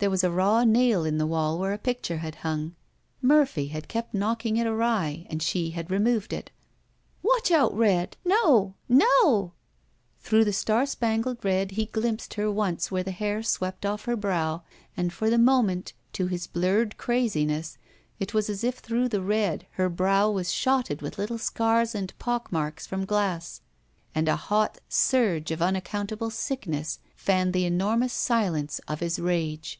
There 0.00 0.08
was 0.08 0.24
a 0.24 0.30
raw 0.30 0.64
nail 0.64 1.04
in 1.04 1.18
the 1.18 1.26
wall 1.26 1.58
where 1.58 1.74
a 1.74 1.78
picture 1.78 2.16
had 2.24 2.36
hung. 2.36 2.74
Murphy 3.20 3.66
had 3.68 3.86
kept 3.86 4.14
knock 4.14 4.46
ing 4.46 4.56
it 4.56 4.66
awry 4.66 5.26
and 5.28 5.42
she 5.42 5.72
had 5.72 5.90
removed 5.90 6.32
it. 6.32 6.50
''Watch 7.22 7.50
out. 7.50 7.76
Red! 7.76 8.16
No 8.24 8.76
o^o—" 8.90 9.52
Through 10.22 10.46
the 10.46 10.54
star 10.54 10.86
spangled 10.86 11.44
red 11.44 11.72
he 11.72 11.84
glimpsed 11.84 12.32
her 12.40 12.50
once 12.50 12.90
where 12.90 13.02
the 13.02 13.10
hair 13.10 13.42
swept 13.42 13.84
off 13.84 14.06
her 14.06 14.16
brow, 14.16 14.62
and 14.96 15.12
for 15.12 15.28
the 15.28 15.36
moment, 15.36 15.92
to 16.14 16.28
his 16.28 16.46
blurred 16.46 16.96
craziness, 16.96 17.76
it 18.18 18.32
was 18.32 18.48
as 18.48 18.64
if 18.64 18.78
through 18.78 19.10
the 19.10 19.20
red 19.20 19.66
her 19.72 19.90
brow 19.90 20.30
was 20.30 20.50
shotted 20.50 21.02
with 21.02 21.18
little 21.18 21.36
scars 21.36 21.94
and 21.94 22.18
pock 22.18 22.50
marks 22.50 22.86
from 22.86 23.04
glass, 23.04 23.60
and 24.14 24.30
a 24.30 24.36
hot 24.48 24.78
surge 24.88 25.50
of 25.50 25.58
unac 25.60 25.82
cotmtable 25.84 26.32
sickness 26.32 27.00
fanned 27.14 27.52
the 27.52 27.66
enormous 27.66 28.14
silence 28.14 28.80
of 28.88 29.00
his 29.00 29.18
rage. 29.18 29.78